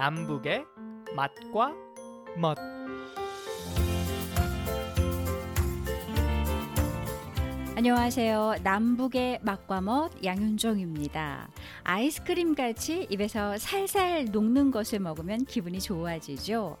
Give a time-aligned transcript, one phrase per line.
[0.00, 0.64] 남북의
[1.14, 1.74] 맛과
[2.38, 2.56] 멋
[7.76, 8.54] 안녕하세요.
[8.62, 11.50] 남북의 맛과 멋 양윤종입니다.
[11.84, 16.78] 아이스크림 같이 입에서 살살 녹는 것을 먹으면 기분이 좋아지죠.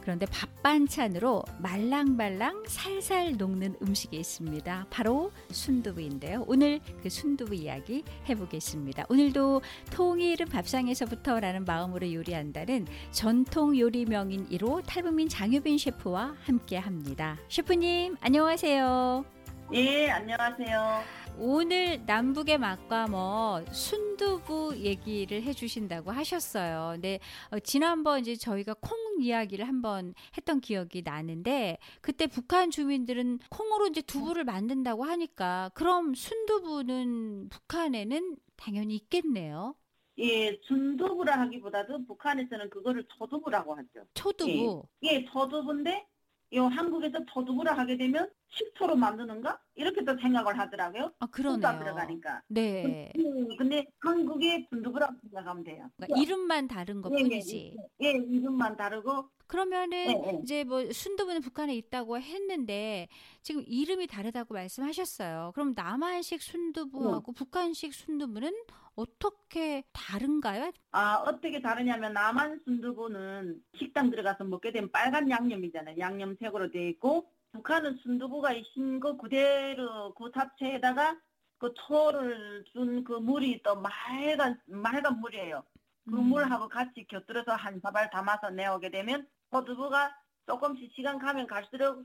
[0.00, 4.86] 그런데 밥 반찬으로 말랑말랑 살살 녹는 음식이 있습니다.
[4.90, 6.44] 바로 순두부인데요.
[6.46, 9.06] 오늘 그 순두부 이야기 해보겠습니다.
[9.08, 17.38] 오늘도 통일은 밥상에서부터라는 마음으로 요리한다는 전통 요리 명인 1호 탈북민 장유빈 셰프와 함께 합니다.
[17.48, 19.24] 셰프님, 안녕하세요.
[19.72, 21.19] 예, 안녕하세요.
[21.38, 26.92] 오늘 남북의 맛과 뭐 순두부 얘기를 해주신다고 하셨어요.
[26.94, 27.18] 근데
[27.50, 34.02] 어, 지난번 이제 저희가 콩 이야기를 한번 했던 기억이 나는데 그때 북한 주민들은 콩으로 이제
[34.02, 39.74] 두부를 만든다고 하니까 그럼 순두부는 북한에는 당연히 있겠네요.
[40.18, 44.04] 예, 순두부라 하기보다도 북한에서는 그거를 초두부라고 하죠.
[44.14, 44.84] 초두부.
[45.04, 46.06] 예, 예 초두부인데
[46.54, 49.60] 요 한국에서 초두부라 하게 되면 식초로 만드는가?
[49.76, 51.12] 이렇게 또 생각을 하더라고요.
[51.20, 51.78] 아 그러네요.
[51.78, 52.42] 들어가니까.
[52.48, 53.12] 네.
[53.16, 55.88] 음, 근데 한국의 순두부라고 생각하면 돼요.
[55.96, 57.76] 그러니까 이름만 다른 것 예, 예, 뿐이지.
[58.02, 60.40] 예, 예, 이름만 다르고 그러면은 예, 예.
[60.42, 63.08] 이제 뭐 순두부는 북한에 있다고 했는데
[63.42, 65.52] 지금 이름이 다르다고 말씀하셨어요.
[65.54, 68.52] 그럼 남한식 순두부하고 북한식 순두부는
[69.00, 70.72] 어떻게 다른가요?
[70.92, 75.98] 아, 어떻게 다르냐면 남한 순두부는 식당 들어가서 먹게 되면 빨간 양념이잖아요.
[75.98, 81.18] 양념색으로 되어 있고 북한은 순두부가 흰거 그대로 그 잡채에다가
[81.58, 85.62] 그 초를 준 그 물이 또 맑은 맑은 물이에요.
[86.06, 86.24] 그 음.
[86.24, 90.14] 물하고 같이 곁들여서 한 사발 담아서 내오게 되면 포두부가
[90.46, 92.04] 조금씩 시간 가면 갈수록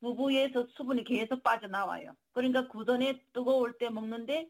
[0.00, 2.14] 두부에서 수분이 계속 빠져나와요.
[2.32, 4.48] 그러니까 그 전에 뜨거울 때 먹는데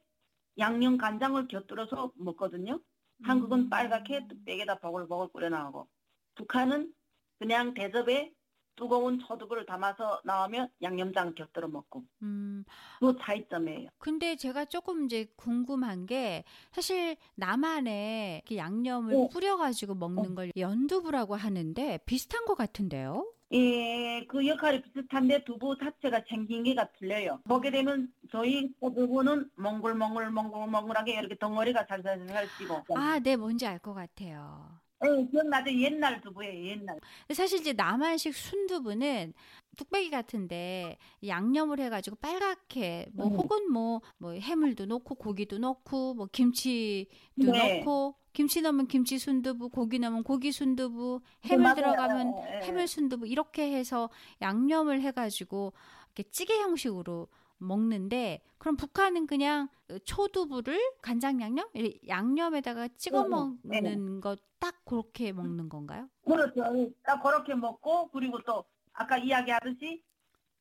[0.59, 2.81] 양념 간장을 곁들여서 먹거든요.
[3.25, 3.71] 한국은 음.
[3.71, 5.89] 빨갛게 뚝배기에다 보글보글 끓여 나오고
[6.35, 6.93] 북한은
[7.39, 8.33] 그냥 대접에
[8.75, 12.65] 뜨거운 초두부를 담아서 나오면 양념장 곁들여 먹고 음,
[13.01, 13.91] 그 차이점이에요.
[13.99, 19.29] 근데 제가 조금 이제 궁금한 게 사실 남한에 이렇게 양념을 어.
[19.29, 23.31] 뿌려가지고 먹는 걸 연두부라고 하는데 비슷한 것 같은데요?
[23.53, 27.41] 예, 그 역할이 비슷한데 두부 자체가 생긴 게가 틀려요.
[27.45, 32.83] 보게 되면 저희 두부는 몽글몽글 몽글몽글하게 이렇게 덩어리가 살살살 찌고.
[32.95, 34.81] 아, 네, 뭔지 알 것 같아요.
[35.05, 35.71] 예, 기억나죠?
[35.81, 37.01] 옛날 두부예요, 옛날.
[37.35, 39.33] 사실 이제 남한식 순두부는
[39.77, 43.37] 뚝배기 같은데 양념을 해가지고 빨갛게 뭐 음.
[43.37, 47.53] 혹은 뭐 뭐 해물도 넣고 고기도 넣고 뭐 김치도 네.
[47.53, 51.75] 넣고 김치 넣으면 김치 순두부 고기 넣으면 고기 순두부 해물 맞아요.
[51.77, 52.67] 들어가면 예, 예.
[52.67, 54.11] 해물 순두부 이렇게 해서
[54.41, 55.73] 양념을 해가지고
[56.15, 57.29] 이렇게 찌개 형식으로
[57.59, 59.69] 먹는데 그럼 북한은 그냥
[60.05, 61.69] 초두부를 간장 양념
[62.09, 63.81] 양념에다가 찍어 음, 네.
[63.81, 66.09] 먹는 것 딱 그렇게 먹는 건가요?
[66.25, 66.63] 그렇죠.
[67.03, 70.01] 딱 그렇게 먹고 그리고 또 아까 이야기하듯이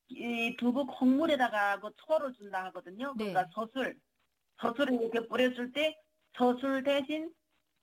[0.07, 3.13] 이 두부 콩물에다가 그 초를 준다 하거든요.
[3.15, 3.31] 네.
[3.31, 3.95] 그러니까 젖을
[4.59, 5.95] 젖을 이렇게 뿌려줄 때
[6.33, 7.31] 젖을 대신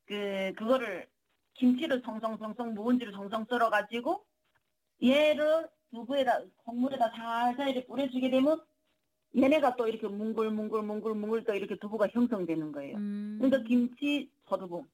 [0.08, 1.06] 그 그거를
[1.54, 4.24] 김치를 송송송송 묵은지를 송송 썰어 가지고
[5.02, 8.60] 얘를 두부에다 콩물에다 살살 이렇게 뿌려주게 되면
[9.36, 12.96] 얘네가 또 이렇게 뭉글뭉글뭉글뭉글 또 이렇게 두부가 형성되는 거예요.
[12.96, 13.38] 음.
[13.40, 14.84] 그러니까 김치 소두부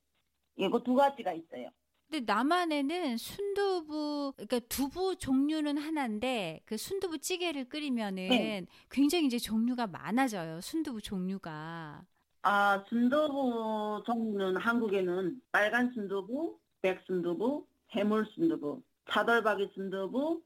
[0.57, 1.71] 이거 두 가지가 있어요.
[2.11, 8.67] 근데 남한에는 순두부, 그러니까 두부 종류는 하나인데 그 순두부 찌개를 끓이면은 네.
[8.91, 10.61] 굉장히 이제 종류가 많아져요.
[10.61, 12.05] 순두부 종류가.
[12.47, 20.43] 아, 순두부 종류는 한국에는 빨간 순두부, 백 순두부, 해물 순두부, 차돌박이 순두부,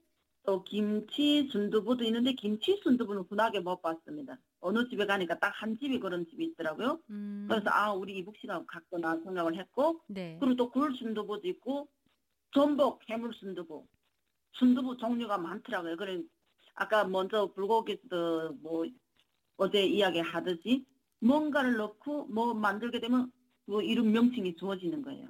[0.46, 4.38] 또 김치 순두부도 있는데 김치 순두부는 흔하게 못 봤습니다.
[4.60, 7.00] 어느 집에 가니까 딱 한 집이 그런 집이 있더라고요.
[7.10, 7.46] 음.
[7.50, 10.36] 그래서 아, 우리 이북 씨가 갖구나 생각을 했고, 네.
[10.40, 11.88] 그리고 또 굴 순두부도 있고,
[12.52, 13.86] 전복 해물 순두부,
[14.52, 15.96] 순두부 종류가 많더라고요.
[15.96, 16.22] 그래
[16.74, 18.86] 아까 먼저 불고기도 뭐
[19.56, 20.86] 어제 이야기 하듯이
[21.20, 23.30] 뭔가를 넣고 뭐 만들게 되면
[23.66, 25.28] 그 이름 명칭이 주어지는 거예요.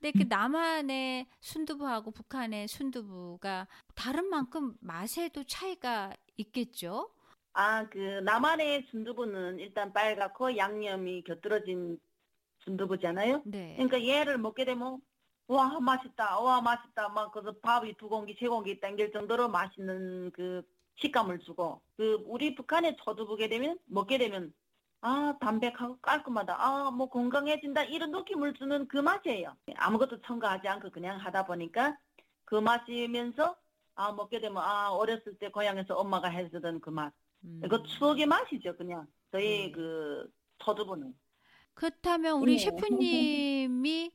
[0.00, 7.10] 근데 그 남한의 순두부하고 북한의 순두부가 다른 만큼 맛에도 차이가 있겠죠?
[7.52, 11.98] 아, 그 남한의 순두부는 일단 빨갛고 양념이 곁들어진
[12.64, 13.42] 순두부잖아요.
[13.44, 13.74] 네.
[13.74, 15.00] 그러니까 얘를 먹게 되면
[15.46, 20.62] 와 맛있다, 와 맛있다, 막 그래서 밥이 두 공기, 세 공기 땡길 정도로 맛있는 그
[20.96, 24.52] 식감을 주고 그 우리 북한에 쳐두보게 되면 먹게 되면
[25.00, 29.54] 아 담백하고 깔끔하다, 아 뭐 건강해진다 이런 느낌을 주는 그 맛이에요.
[29.76, 31.96] 아무것도 첨가하지 않고 그냥 하다 보니까
[32.44, 33.56] 그 맛이면서
[33.94, 37.12] 아 먹게 되면 아 어렸을 때 고향에서 엄마가 해주던 그 맛,
[37.44, 37.60] 음.
[37.64, 39.70] 이거 추억의 맛이죠 그냥 저희 네.
[39.72, 40.28] 그
[40.64, 41.14] 쳐두부는.
[41.74, 42.64] 그렇다면 우리 네.
[42.64, 44.10] 셰프님이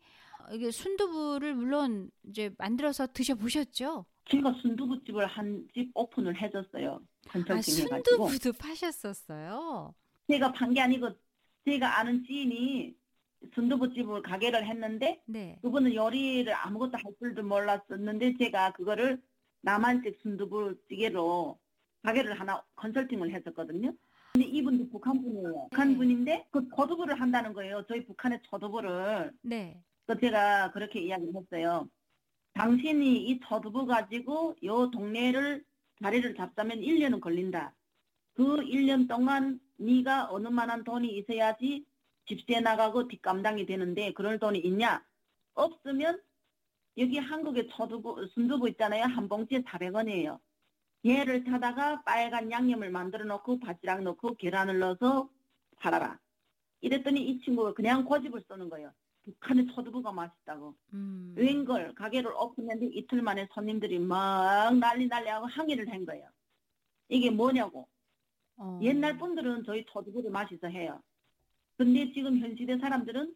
[0.52, 4.06] 이게 순두부를 물론 이제 만들어서 드셔 보셨죠?
[4.30, 7.00] 제가 순두부집을 한 집 오픈을 해줬어요.
[7.30, 7.62] 아.
[7.62, 9.94] 순두부도 파셨었어요.
[10.30, 11.10] 제가 판 게 아니고
[11.66, 12.96] 제가 아는 지인이
[13.54, 15.58] 순두부집을 가게를 했는데 네.
[15.62, 19.22] 그분은 요리를 아무것도 할 줄도 몰랐었는데 제가 그거를
[19.62, 21.58] 남한식 순두부찌개로
[22.04, 23.94] 가게를 하나 컨설팅을 했었거든요.
[24.34, 25.68] 근데 이분도 북한 분이에요.
[25.70, 25.98] 북한 네.
[25.98, 27.86] 분인데 그 초두부를 한다는 거예요.
[27.88, 29.31] 저희 북한의 초두부를.
[29.42, 29.81] 네.
[30.06, 31.88] 그 제가 그렇게 이야기를 했어요.
[32.54, 35.64] 당신이 이 초두부 가지고 요 동네를
[36.02, 37.74] 자리를 잡자면 1년은 걸린다.
[38.34, 41.86] 그 1년 동안 네가 어느 만한 돈이 있어야지
[42.26, 45.06] 집세 나가고 뒷감당이 되는데 그럴 돈이 있냐?
[45.54, 46.22] 없으면
[46.98, 49.04] 여기 한국에 초두부, 순두부 있잖아요.
[49.04, 50.40] 한 봉지에 400원이에요.
[51.06, 55.30] 얘를 사다가 빨간 양념을 만들어 놓고 바지락 넣고 계란을 넣어서
[55.78, 56.20] 팔아라.
[56.82, 58.92] 이랬더니 이 친구가 그냥 고집을 쏘는 거예요.
[59.26, 60.76] 북한의 초두부가 맛있다고.
[60.94, 61.34] 음.
[61.38, 66.30] 웬걸 가게를 오픈했는데 이틀 만에 손님들이 막 난리 난리하고 항의를 한 거예요.
[67.10, 67.88] 이게 뭐냐고.
[68.58, 68.80] 어.
[68.82, 71.02] 옛날 분들은 저희 초두부를 맛있어 해요.
[71.78, 73.34] 근데 지금 현 시대 사람들은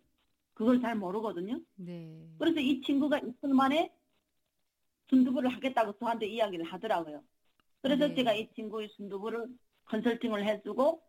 [0.54, 1.60] 그걸 잘 모르거든요.
[1.76, 2.28] 네.
[2.40, 3.94] 그래서 이 친구가 이틀 만에
[5.10, 7.24] 순두부를 하겠다고 저한테 이야기를 하더라고요.
[7.82, 8.16] 그래서 네.
[8.16, 9.48] 제가 이 친구의 순두부를
[9.86, 11.02] 컨설팅을 해주고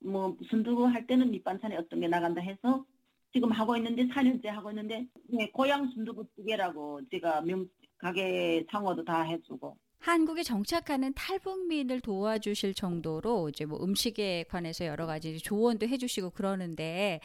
[0.00, 2.84] 뭐 순두부 할 때는 밑반찬에 어떤 게 나간다 해서
[3.32, 7.68] 지금 하고 있는데 4년째 하고 있는데 네, 고향 순두부찌개라고 제가 명
[7.98, 9.76] 가게 상호도 다 해주고
[10.06, 17.18] 한국에 정착하는 탈북민을 도와주실 정도로 이제 뭐 음식에 관해서 여러 가지 조언도 해주시고 그러는데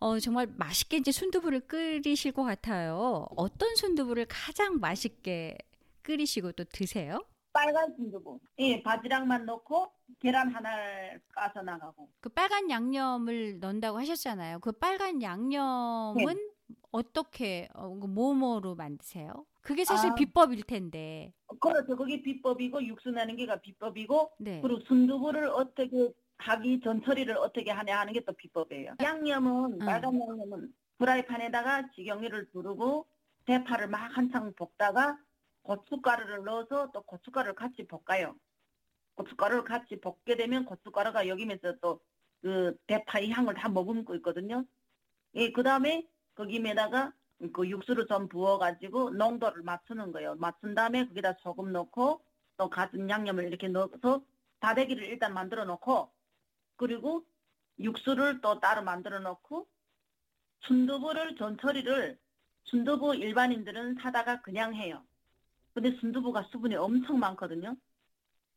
[0.00, 3.26] 어, 정말 맛있게 이제 순두부를 끓이실 것 같아요.
[3.36, 5.56] 어떤 순두부를 가장 맛있게
[6.02, 7.24] 끓이시고 또 드세요?
[7.54, 9.90] 빨간 순두부 예 바지락만 넣고
[10.20, 10.70] 계란 하나
[11.34, 14.58] 까서 나가고 그 빨간 양념을 넣는다고 하셨잖아요.
[14.60, 16.50] 그 빨간 양념은 네.
[16.90, 19.46] 어떻게 어, 뭐뭐로 만드세요?
[19.62, 20.14] 그게 사실 아.
[20.14, 21.32] 비법일 텐데.
[21.60, 24.60] 그렇죠 그게 비법이고 육수 내는 게가 비법이고 네.
[24.60, 28.94] 그리고 순두부를 어떻게 하기 전 처리를 어떻게 하냐 하는 게 또 비법이에요.
[29.02, 29.78] 양념은 응.
[29.78, 33.06] 빨간 양념은 프라이팬에다가 식용유를 두르고
[33.46, 35.18] 대파를 막 한창 볶다가
[35.62, 38.34] 고춧가루를 넣어서 또 고춧가루를 같이 볶아요.
[39.14, 42.00] 고춧가루를 같이 볶게 되면 고춧가루가 여기면서 또
[42.42, 44.64] 그 대파의 향을 다 머금고 있거든요.
[45.34, 46.06] 예, 그 다음에
[46.40, 47.12] 거기에다가
[47.52, 50.34] 그 육수를 좀 부어가지고 농도를 맞추는 거예요.
[50.36, 52.22] 맞춘 다음에 거기다 소금 넣고
[52.56, 54.22] 또 갖은 양념을 이렇게 넣어서
[54.60, 56.10] 다대기를 일단 만들어 놓고
[56.76, 57.24] 그리고
[57.78, 59.66] 육수를 또 따로 만들어 놓고
[60.60, 62.18] 순두부를 전처리를
[62.64, 65.02] 순두부 일반인들은 사다가 그냥 해요.
[65.72, 67.76] 근데 순두부가 수분이 엄청 많거든요.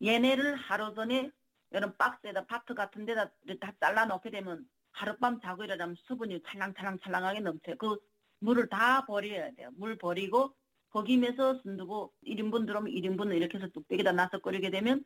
[0.04, 1.32] 얘네를 하루 전에
[1.72, 3.30] 이런 박스에다 파트 같은 데다
[3.62, 7.76] 다 잘라 놓게 되면 하룻밤 자고 일어나면 수분이 찰랑찰랑찰랑하게 넘쳐요.
[7.78, 7.98] 그
[8.40, 9.70] 물을 다 버려야 돼요.
[9.76, 10.54] 물 버리고
[10.90, 15.04] 거기면서 순두부 1인분 들어오면 1인분을 이렇게 해서 뚝배기다 놔서 끓이게 되면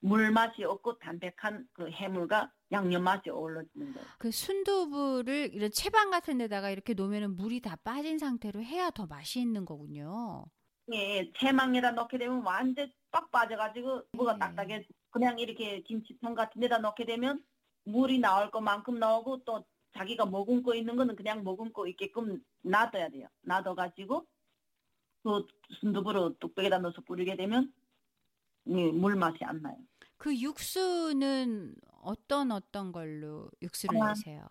[0.00, 4.08] 물 맛이 없고 담백한 그 해물과 양념 맛이 어우러지는 거예요.
[4.18, 9.40] 그 순두부를 이런 채반 같은 데다가 이렇게 놓으면 물이 다 빠진 상태로 해야 더 맛이
[9.40, 10.44] 있는 거군요.
[10.92, 14.38] 예, 채망에다 넣게 되면 완전 빡 빠져가지고 뭐가 네.
[14.38, 14.86] 딱딱해.
[15.10, 17.42] 그냥 이렇게 김치통 같은 데다 넣게 되면
[17.86, 19.64] 물이 나올 것만큼 나오고 또
[19.96, 23.28] 자기가 머금고 있는 거는 그냥 머금고 있게끔 놔둬야 돼요.
[23.42, 24.26] 놔둬가지고
[25.22, 25.46] 그
[25.80, 27.72] 순두부로 뚝배기에다 넣어서 뿌리게 되면
[28.68, 29.76] 예, 물 맛이 안 나요.
[30.16, 34.08] 그 육수는 어떤 어떤 걸로 육수를 아.
[34.08, 34.46] 내세요?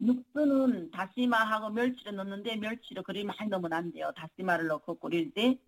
[0.00, 4.12] 육수는 다시마하고 멸치를 넣는데 멸치를 그리 많이 넣으면 안 돼요.
[4.16, 5.58] 다시마를 넣고 끓일 때,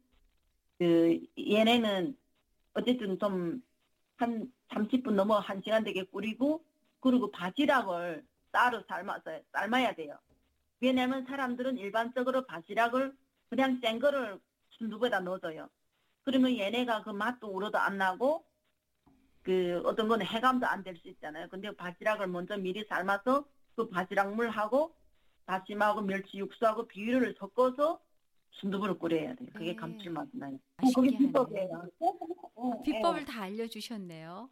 [0.78, 2.16] 그, 얘네는
[2.74, 3.62] 어쨌든 좀
[4.20, 6.62] 한 30분 넘어 1시간 되게 끓이고,
[7.00, 10.18] 그리고 바지락을 따로 삶아서, 삶아야 돼요.
[10.80, 13.14] 왜냐면 사람들은 일반적으로 바지락을
[13.48, 14.38] 그냥 생 거를
[14.70, 15.68] 순두부에다 넣어줘요.
[16.24, 18.44] 그러면 얘네가 그 맛도 우러도 안 나고,
[19.42, 21.48] 그 어떤 거는 해감도 안 될 수 있잖아요.
[21.48, 24.94] 근데 바지락을 먼저 미리 삶아서 그 바지락 물하고
[25.46, 28.00] 다시마하고 멸치 육수하고 비율을 섞어서
[28.52, 29.48] 순두부를 끓여야 돼요.
[29.54, 29.76] 그게 네.
[29.76, 30.58] 감칠맛 나요.
[30.94, 31.16] 그게.
[31.16, 31.88] 비법이에요.
[32.54, 33.24] 어, 비법을 예.
[33.24, 34.50] 다 알려주셨네요.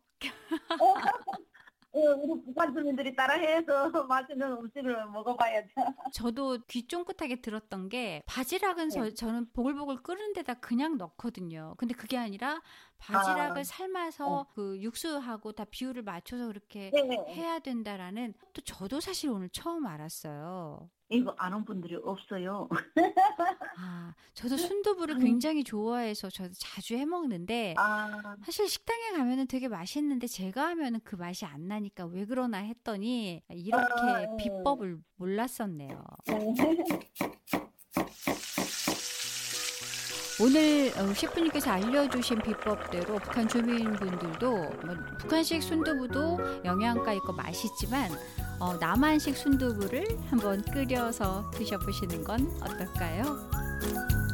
[1.93, 5.69] 어, 우리 북한 주민들이 따라해서 맛있는 음식을 먹어봐야죠.
[6.13, 9.15] 저도 귀 쫑긋하게 들었던 게 바지락은 저, 네.
[9.15, 11.75] 저는 보글보글 끓는 데다 그냥 넣거든요.
[11.79, 12.61] 근데 그게 아니라
[12.99, 17.25] 바지락을 아, 삶아서 그 육수하고 다 비율을 맞춰서 그렇게 네.
[17.35, 20.91] 해야 된다라는 또 저도 사실 오늘 처음 알았어요.
[21.11, 22.69] 이거 아는 분들이 없어요.
[23.77, 25.21] 아, 저도 순두부를 음.
[25.21, 31.17] 굉장히 좋아해서 저도 자주 해 먹는데 아, 사실 식당에 가면은 되게 맛있는데 제가 하면은 그
[31.17, 34.37] 맛이 안 나니까 왜 그러나 했더니 이렇게 아, 음.
[34.37, 36.05] 비법을 몰랐었네요.
[36.27, 36.55] 네.
[40.41, 48.09] 오늘 어, 셰프님께서 알려주신 비법대로 북한 주민분들도 뭐 북한식 순두부도 영양가 있고 맛있지만
[48.61, 54.28] 어, 남한식 순두부를 한번 끓여서 드셔보시는 건 어떨까요?